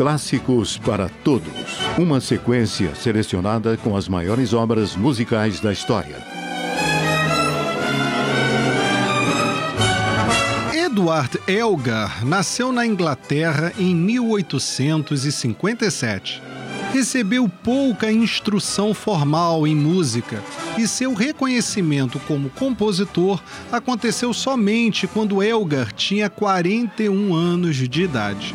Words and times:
Clássicos 0.00 0.78
para 0.78 1.10
Todos. 1.22 1.52
Uma 1.98 2.22
sequência 2.22 2.94
selecionada 2.94 3.76
com 3.76 3.94
as 3.94 4.08
maiores 4.08 4.54
obras 4.54 4.96
musicais 4.96 5.60
da 5.60 5.70
história. 5.70 6.16
Edward 10.72 11.38
Elgar 11.46 12.24
nasceu 12.24 12.72
na 12.72 12.86
Inglaterra 12.86 13.74
em 13.78 13.94
1857. 13.94 16.42
Recebeu 16.94 17.46
pouca 17.62 18.10
instrução 18.10 18.94
formal 18.94 19.66
em 19.66 19.76
música 19.76 20.42
e 20.78 20.88
seu 20.88 21.12
reconhecimento 21.12 22.18
como 22.20 22.48
compositor 22.48 23.38
aconteceu 23.70 24.32
somente 24.32 25.06
quando 25.06 25.42
Elgar 25.42 25.92
tinha 25.92 26.30
41 26.30 27.34
anos 27.34 27.76
de 27.76 28.02
idade. 28.02 28.54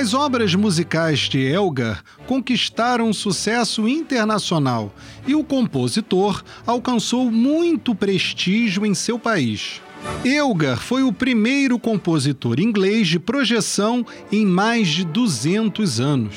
As 0.00 0.14
obras 0.14 0.54
musicais 0.54 1.28
de 1.28 1.40
Elgar 1.40 2.02
conquistaram 2.26 3.12
sucesso 3.12 3.86
internacional 3.86 4.94
e 5.26 5.34
o 5.34 5.44
compositor 5.44 6.42
alcançou 6.66 7.30
muito 7.30 7.94
prestígio 7.94 8.86
em 8.86 8.94
seu 8.94 9.18
país. 9.18 9.82
Elgar 10.24 10.78
foi 10.78 11.02
o 11.02 11.12
primeiro 11.12 11.78
compositor 11.78 12.58
inglês 12.58 13.08
de 13.08 13.18
projeção 13.18 14.06
em 14.32 14.46
mais 14.46 14.88
de 14.88 15.04
200 15.04 16.00
anos. 16.00 16.34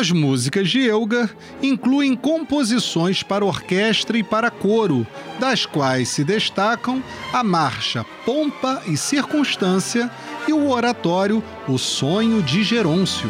As 0.00 0.10
músicas 0.10 0.70
de 0.70 0.80
Elgar 0.88 1.28
incluem 1.62 2.16
composições 2.16 3.22
para 3.22 3.44
orquestra 3.44 4.16
e 4.16 4.22
para 4.22 4.50
coro, 4.50 5.06
das 5.38 5.66
quais 5.66 6.08
se 6.08 6.24
destacam 6.24 7.04
a 7.34 7.44
marcha 7.44 8.02
Pompa 8.24 8.82
e 8.86 8.96
Circunstância 8.96 10.10
e 10.48 10.54
o 10.54 10.70
oratório 10.70 11.44
O 11.68 11.76
Sonho 11.76 12.42
de 12.42 12.64
Gerôncio. 12.64 13.28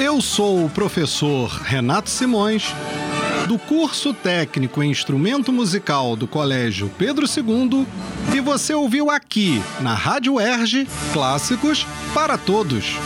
Eu 0.00 0.22
sou 0.22 0.64
o 0.64 0.70
professor 0.70 1.50
Renato 1.62 2.08
Simões 2.08 2.74
do 3.46 3.58
curso 3.58 4.14
técnico 4.14 4.82
em 4.82 4.90
instrumento 4.90 5.52
musical 5.52 6.16
do 6.16 6.26
Colégio 6.26 6.90
Pedro 6.96 7.26
II 7.26 7.86
e 8.34 8.40
você 8.40 8.72
ouviu 8.72 9.10
aqui 9.10 9.62
na 9.80 9.94
Rádio 9.94 10.40
Erge 10.40 10.88
Clássicos 11.12 11.86
para 12.14 12.38
Todos. 12.38 12.96